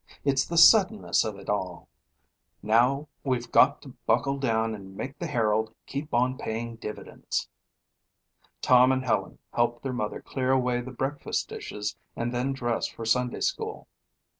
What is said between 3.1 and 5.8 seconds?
we've got to buckle down and make the Herald